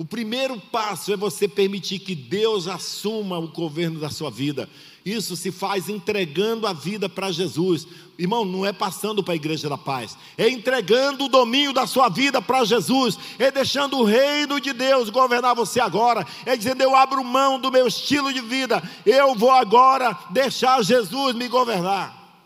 [0.00, 4.66] O primeiro passo é você permitir que Deus assuma o governo da sua vida.
[5.04, 7.86] Isso se faz entregando a vida para Jesus.
[8.18, 12.08] Irmão, não é passando para a igreja da paz, é entregando o domínio da sua
[12.08, 16.96] vida para Jesus, é deixando o reino de Deus governar você agora, é dizendo: eu
[16.96, 22.40] abro mão do meu estilo de vida, eu vou agora deixar Jesus me governar.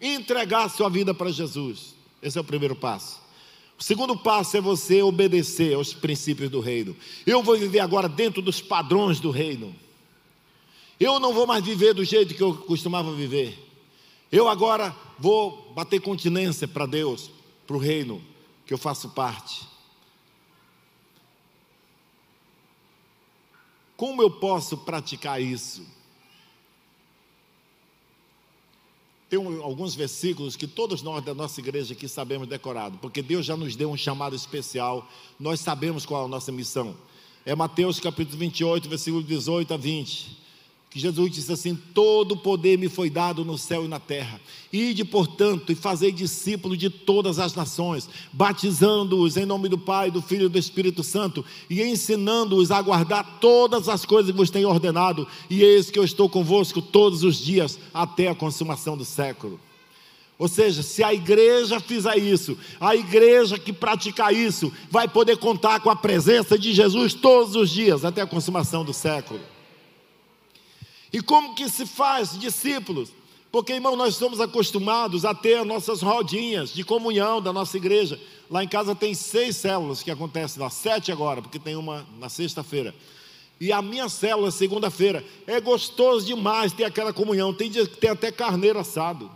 [0.00, 3.23] Entregar a sua vida para Jesus, esse é o primeiro passo.
[3.78, 6.96] O segundo passo é você obedecer aos princípios do reino.
[7.26, 9.74] Eu vou viver agora dentro dos padrões do reino.
[10.98, 13.58] Eu não vou mais viver do jeito que eu costumava viver.
[14.30, 17.30] Eu agora vou bater continência para Deus,
[17.66, 18.22] para o reino
[18.64, 19.66] que eu faço parte.
[23.96, 25.93] Como eu posso praticar isso?
[29.34, 33.44] Tem um, alguns versículos que todos nós da nossa igreja aqui sabemos decorado, porque Deus
[33.44, 36.94] já nos deu um chamado especial, nós sabemos qual é a nossa missão.
[37.44, 40.43] É Mateus capítulo 28, versículo 18 a 20
[40.94, 44.40] que Jesus disse assim: Todo poder me foi dado no céu e na terra.
[44.72, 50.22] Ide, portanto, e fazei discípulos de todas as nações, batizando-os em nome do Pai, do
[50.22, 54.68] Filho e do Espírito Santo, e ensinando-os a guardar todas as coisas que vos tenho
[54.68, 55.26] ordenado.
[55.50, 59.58] E eis que eu estou convosco todos os dias, até a consumação do século.
[60.38, 65.80] Ou seja, se a igreja fizer isso, a igreja que praticar isso, vai poder contar
[65.80, 69.40] com a presença de Jesus todos os dias, até a consumação do século.
[71.14, 73.12] E como que se faz discípulos?
[73.52, 78.20] Porque, irmão, nós estamos acostumados a ter nossas rodinhas de comunhão da nossa igreja.
[78.50, 82.28] Lá em casa tem seis células que acontecem lá, sete agora, porque tem uma na
[82.28, 82.92] sexta-feira.
[83.60, 87.54] E a minha célula, segunda-feira, é gostoso demais ter aquela comunhão.
[87.54, 89.30] Tem dia que tem até carneiro assado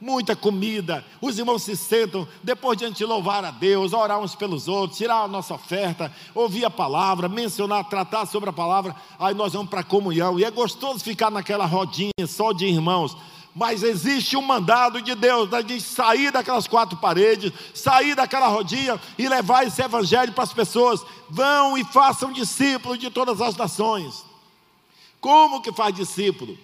[0.00, 4.34] muita comida, os irmãos se sentam, depois de a gente louvar a Deus, orar uns
[4.34, 9.34] pelos outros, tirar a nossa oferta, ouvir a palavra, mencionar, tratar sobre a palavra, aí
[9.34, 13.16] nós vamos para a comunhão, e é gostoso ficar naquela rodinha só de irmãos,
[13.54, 18.98] mas existe um mandado de Deus, né, de sair daquelas quatro paredes, sair daquela rodinha
[19.18, 24.24] e levar esse evangelho para as pessoas, vão e façam discípulos de todas as nações,
[25.20, 26.56] como que faz discípulo?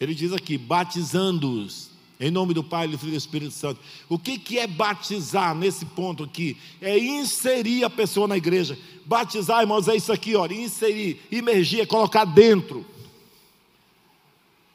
[0.00, 3.80] Ele diz aqui: batizando-os em nome do Pai, do Filho e do Espírito Santo.
[4.08, 6.56] O que, que é batizar nesse ponto aqui?
[6.80, 8.78] É inserir a pessoa na igreja.
[9.04, 12.86] Batizar, irmãos, é isso aqui, ó, inserir, imergir, é colocar dentro.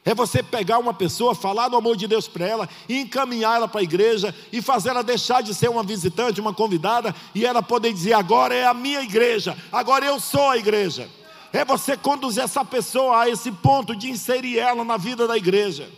[0.04, 3.82] É você pegar uma pessoa, falar do amor de Deus para ela, encaminhar ela para
[3.82, 7.92] a igreja e fazer ela deixar de ser uma visitante, uma convidada, e ela poder
[7.92, 11.10] dizer: agora é a minha igreja, agora eu sou a igreja
[11.54, 15.90] é você conduzir essa pessoa a esse ponto de inserir ela na vida da igreja.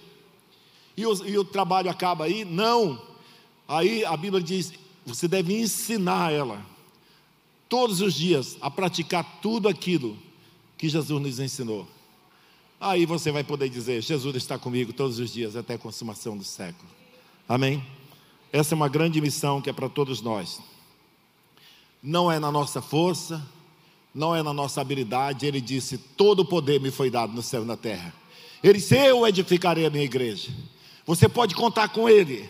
[0.97, 2.43] E o, e o trabalho acaba aí?
[2.43, 3.01] Não.
[3.67, 4.73] Aí a Bíblia diz:
[5.05, 6.65] você deve ensinar ela,
[7.67, 10.17] todos os dias, a praticar tudo aquilo
[10.77, 11.87] que Jesus nos ensinou.
[12.79, 16.43] Aí você vai poder dizer: Jesus está comigo todos os dias até a consumação do
[16.43, 16.89] século.
[17.47, 17.85] Amém?
[18.51, 20.61] Essa é uma grande missão que é para todos nós.
[22.01, 23.41] Não é na nossa força,
[24.13, 25.45] não é na nossa habilidade.
[25.45, 28.13] Ele disse: Todo o poder me foi dado no céu e na terra.
[28.63, 30.51] Ele disse: Eu edificarei a minha igreja.
[31.05, 32.49] Você pode contar com ele.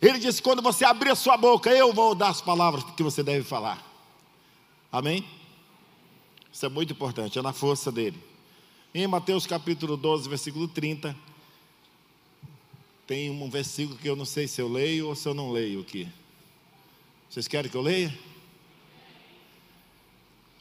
[0.00, 3.22] Ele disse: Quando você abrir a sua boca, eu vou dar as palavras que você
[3.22, 3.82] deve falar.
[4.90, 5.24] Amém?
[6.52, 8.18] Isso é muito importante, é na força dele.
[8.94, 11.16] Em Mateus capítulo 12, versículo 30,
[13.06, 15.80] tem um versículo que eu não sei se eu leio ou se eu não leio
[15.80, 16.06] aqui.
[17.30, 18.12] Vocês querem que eu leia?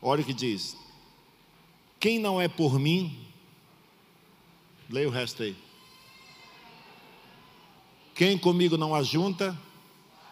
[0.01, 0.75] Olha o que diz:
[1.99, 3.17] Quem não é por mim,
[4.89, 5.55] leia o resto aí.
[8.15, 9.57] Quem comigo não ajunta,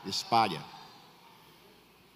[0.06, 0.62] espalha.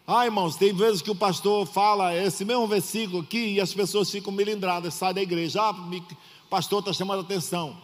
[0.05, 4.11] Ah, irmãos, tem vezes que o pastor fala esse mesmo versículo aqui e as pessoas
[4.11, 5.61] ficam melindradas, saem da igreja.
[5.61, 7.77] Ah, o pastor está chamando a atenção.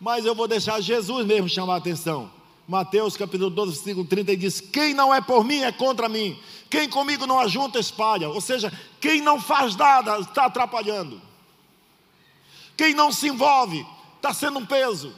[0.00, 2.30] Mas eu vou deixar Jesus mesmo chamar a atenção.
[2.66, 6.38] Mateus capítulo 12, versículo 30 diz: Quem não é por mim é contra mim.
[6.68, 8.28] Quem comigo não ajunta, espalha.
[8.28, 11.20] Ou seja, quem não faz nada está atrapalhando.
[12.76, 15.14] Quem não se envolve está sendo um peso.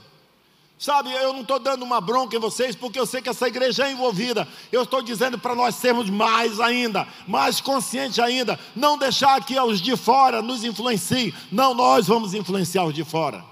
[0.79, 3.89] Sabe, eu não estou dando uma bronca em vocês, porque eu sei que essa igreja
[3.89, 4.47] é envolvida.
[4.71, 8.61] Eu estou dizendo para nós sermos mais ainda, mais conscientes ainda.
[8.77, 11.35] Não deixar que os de fora nos influenciem.
[11.51, 13.45] Não, nós vamos influenciar os de fora.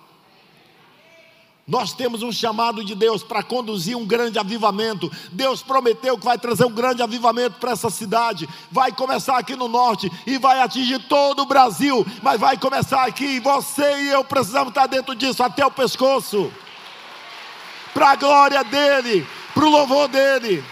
[1.66, 5.11] Nós temos um chamado de Deus para conduzir um grande avivamento.
[5.33, 8.48] Deus prometeu que vai trazer um grande avivamento para essa cidade.
[8.70, 13.40] Vai começar aqui no norte e vai atingir todo o Brasil, mas vai começar aqui.
[13.40, 16.52] Você e eu precisamos estar dentro disso até o pescoço.
[17.92, 20.62] Para a glória dele, para o louvor dele.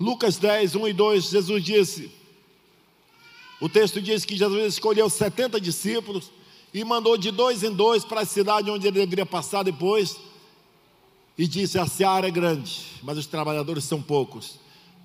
[0.00, 2.21] Lucas 10, 1 e 2, Jesus disse:
[3.62, 6.32] o texto diz que Jesus escolheu 70 discípulos
[6.74, 10.16] e mandou de dois em dois para a cidade onde ele deveria passar depois.
[11.38, 14.58] E disse: A seara é grande, mas os trabalhadores são poucos.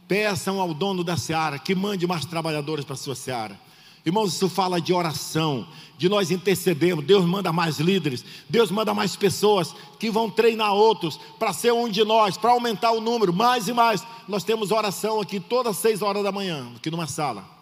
[0.08, 3.60] Peçam ao dono da seara que mande mais trabalhadores para a sua seara.
[4.04, 7.06] Irmãos, isso fala de oração, de nós intercedermos.
[7.06, 11.88] Deus manda mais líderes, Deus manda mais pessoas que vão treinar outros para ser um
[11.88, 14.04] de nós, para aumentar o número, mais e mais.
[14.28, 17.57] Nós temos oração aqui todas as seis horas da manhã, aqui numa sala,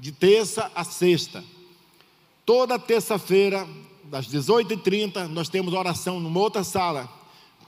[0.00, 1.44] de terça a sexta.
[2.46, 3.68] Toda terça-feira,
[4.04, 7.08] das 18h30, nós temos oração numa outra sala,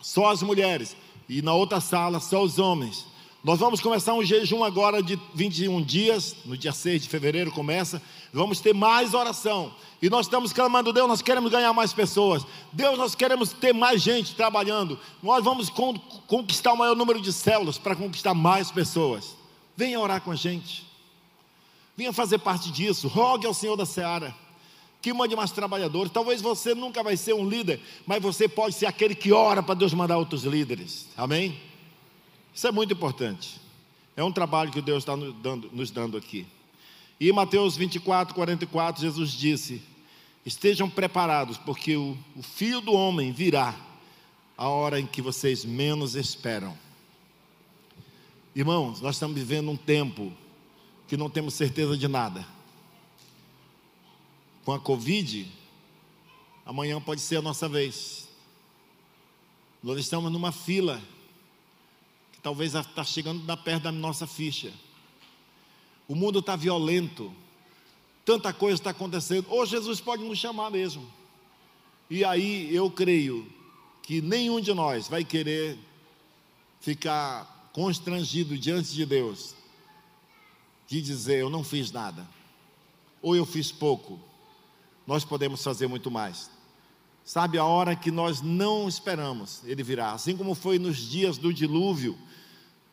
[0.00, 0.96] só as mulheres,
[1.28, 3.06] e na outra sala, só os homens.
[3.44, 8.00] Nós vamos começar um jejum agora de 21 dias, no dia 6 de fevereiro começa.
[8.32, 9.74] Vamos ter mais oração.
[10.00, 12.46] E nós estamos clamando, Deus, nós queremos ganhar mais pessoas.
[12.72, 14.98] Deus, nós queremos ter mais gente trabalhando.
[15.22, 15.70] Nós vamos
[16.26, 19.36] conquistar o maior número de células para conquistar mais pessoas.
[19.76, 20.91] Venha orar com a gente.
[21.96, 23.08] Venha fazer parte disso.
[23.08, 24.34] Rogue ao Senhor da Seara
[25.02, 26.12] que mande mais trabalhadores.
[26.12, 29.74] Talvez você nunca vai ser um líder, mas você pode ser aquele que ora para
[29.74, 31.08] Deus mandar outros líderes.
[31.16, 31.60] Amém?
[32.54, 33.60] Isso é muito importante.
[34.16, 36.46] É um trabalho que Deus está nos dando, aqui.
[37.18, 39.82] E em Mateus 24, 44, Jesus disse:
[40.46, 43.74] Estejam preparados, porque o, o filho do homem virá
[44.56, 46.78] a hora em que vocês menos esperam.
[48.54, 50.30] Irmãos, nós estamos vivendo um tempo
[51.08, 52.46] que não temos certeza de nada.
[54.64, 55.50] Com a Covid,
[56.64, 58.28] amanhã pode ser a nossa vez.
[59.82, 61.02] Nós estamos numa fila
[62.42, 64.72] talvez está chegando da perto da nossa ficha.
[66.08, 67.32] O mundo está violento,
[68.24, 69.46] tanta coisa está acontecendo.
[69.48, 71.08] Ou Jesus pode nos chamar mesmo.
[72.10, 73.50] E aí eu creio
[74.02, 75.78] que nenhum de nós vai querer
[76.80, 79.54] ficar constrangido diante de Deus
[80.92, 82.28] de dizer eu não fiz nada,
[83.22, 84.20] ou eu fiz pouco.
[85.06, 86.50] Nós podemos fazer muito mais.
[87.24, 90.12] Sabe, a hora que nós não esperamos, ele virá.
[90.12, 92.18] Assim como foi nos dias do dilúvio,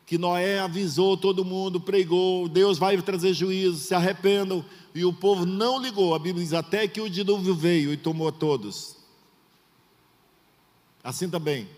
[0.06, 5.44] que Noé avisou todo mundo, pregou, Deus vai trazer juízo, se arrependam, e o povo
[5.44, 6.14] não ligou.
[6.14, 8.96] A Bíblia diz até que o dilúvio veio e tomou todos.
[11.04, 11.68] Assim também,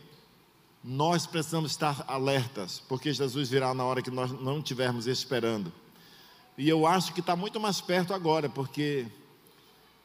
[0.84, 5.72] nós precisamos estar alertas, porque Jesus virá na hora que nós não estivermos esperando.
[6.56, 9.06] E eu acho que está muito mais perto agora, porque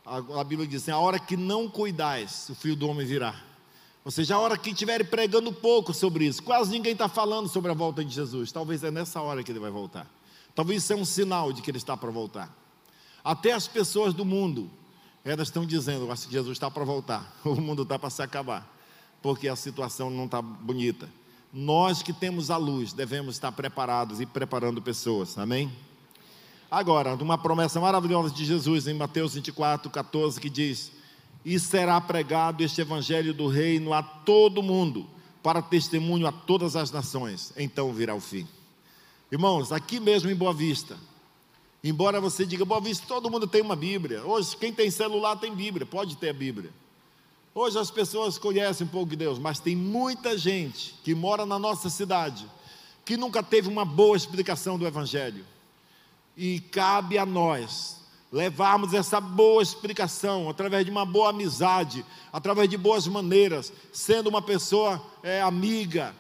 [0.05, 3.35] a, a Bíblia diz assim: a hora que não cuidais, o filho do homem virá.
[4.05, 7.71] Ou seja, a hora que estiverem pregando pouco sobre isso, quase ninguém está falando sobre
[7.71, 8.53] a volta de Jesus.
[8.53, 10.07] Talvez é nessa hora que ele vai voltar.
[10.55, 12.49] Talvez isso é um sinal de que ele está para voltar.
[13.21, 14.69] Até as pessoas do mundo,
[15.25, 18.65] elas estão dizendo: acho que Jesus está para voltar, o mundo está para se acabar,
[19.21, 21.09] porque a situação não está bonita.
[21.51, 25.69] Nós que temos a luz devemos estar preparados e preparando pessoas, amém?
[26.70, 30.91] Agora, uma promessa maravilhosa de Jesus em Mateus 24, 14, que diz:
[31.45, 35.07] e será pregado este evangelho do reino a todo mundo,
[35.41, 37.53] para testemunho a todas as nações.
[37.55, 38.45] Então virá o fim.
[39.32, 40.97] Irmãos, aqui mesmo em Boa Vista,
[41.82, 44.26] embora você diga, Boa Vista, todo mundo tem uma Bíblia.
[44.26, 46.70] Hoje, quem tem celular tem Bíblia, pode ter a Bíblia.
[47.55, 51.57] Hoje as pessoas conhecem um pouco de Deus, mas tem muita gente que mora na
[51.57, 52.45] nossa cidade
[53.05, 55.45] que nunca teve uma boa explicação do Evangelho.
[56.38, 57.97] E cabe a nós
[58.31, 64.41] levarmos essa boa explicação, através de uma boa amizade, através de boas maneiras, sendo uma
[64.41, 66.13] pessoa é, amiga,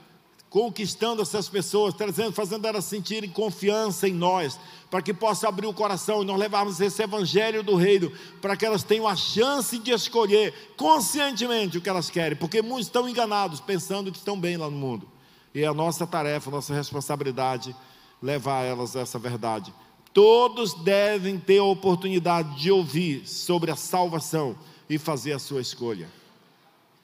[0.49, 4.57] conquistando essas pessoas, trazendo, fazendo elas sentirem confiança em nós,
[4.89, 8.11] para que possa abrir o coração e nós levarmos esse evangelho do reino,
[8.41, 12.87] para que elas tenham a chance de escolher conscientemente o que elas querem, porque muitos
[12.87, 15.07] estão enganados, pensando que estão bem lá no mundo.
[15.53, 17.75] E é a nossa tarefa, a nossa responsabilidade
[18.21, 19.73] levar elas a essa verdade.
[20.17, 24.57] Todos devem ter a oportunidade de ouvir sobre a salvação
[24.89, 26.09] e fazer a sua escolha.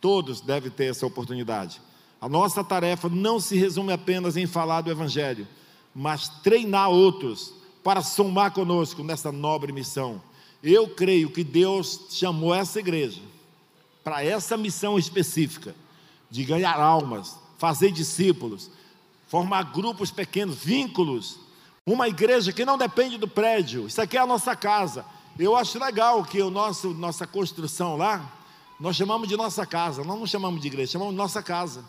[0.02, 1.80] Todos devem ter essa oportunidade.
[2.20, 5.48] A nossa tarefa não se resume apenas em falar do Evangelho,
[5.94, 7.54] mas treinar outros
[7.84, 10.20] para somar conosco nessa nobre missão.
[10.64, 13.22] Eu creio que Deus chamou essa igreja
[14.04, 15.76] para essa missão específica
[16.32, 18.72] de ganhar almas, fazer discípulos,
[19.28, 21.43] formar grupos pequenos, vínculos
[21.86, 23.88] uma igreja que não depende do prédio.
[23.88, 25.06] Isso aqui é a nossa casa.
[25.38, 28.32] Eu acho legal que o nosso nossa construção lá,
[28.80, 30.04] nós chamamos de nossa casa.
[30.04, 31.84] Nós não chamamos de igreja, chamamos de nossa casa.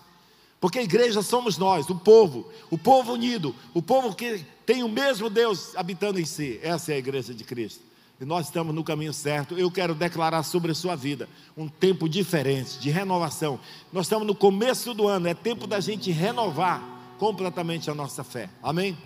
[0.61, 4.89] Porque a igreja somos nós, o povo, o povo unido, o povo que tem o
[4.89, 6.59] mesmo Deus habitando em si.
[6.63, 7.83] Essa é a igreja de Cristo.
[8.21, 9.59] E nós estamos no caminho certo.
[9.59, 13.61] Eu quero declarar sobre a sua vida um tempo diferente, de renovação.
[13.93, 18.49] Nós estamos no começo do ano, é tempo da gente renovar completamente a nossa fé.
[18.63, 18.97] Amém?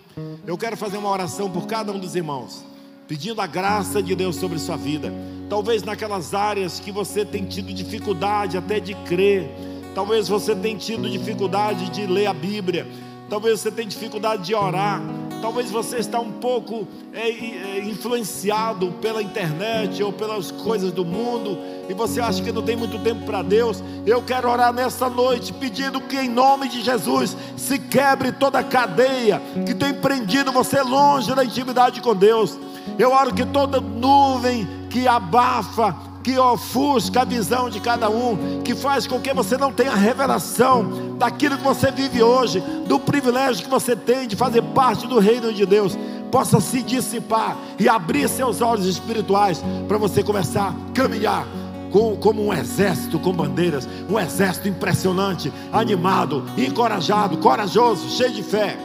[0.46, 2.64] Eu quero fazer uma oração por cada um dos irmãos,
[3.06, 5.12] pedindo a graça de Deus sobre sua vida.
[5.48, 9.48] Talvez naquelas áreas que você tem tido dificuldade até de crer,
[9.94, 12.86] talvez você tenha tido dificuldade de ler a Bíblia,
[13.30, 15.00] talvez você tenha dificuldade de orar.
[15.40, 21.58] Talvez você está um pouco é, é, influenciado pela internet ou pelas coisas do mundo
[21.88, 23.82] e você acha que não tem muito tempo para Deus.
[24.04, 28.64] Eu quero orar nessa noite pedindo que em nome de Jesus se quebre toda a
[28.64, 32.58] cadeia que tem prendido você longe da intimidade com Deus.
[32.98, 38.74] Eu oro que toda nuvem que abafa que ofusca a visão de cada um, que
[38.74, 43.70] faz com que você não tenha revelação daquilo que você vive hoje, do privilégio que
[43.70, 45.98] você tem de fazer parte do reino de Deus,
[46.30, 51.46] possa se dissipar e abrir seus olhos espirituais para você começar a caminhar
[51.90, 58.78] com, como um exército com bandeiras, um exército impressionante, animado, encorajado, corajoso, cheio de fé.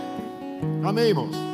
[0.84, 1.53] Amém, irmãos?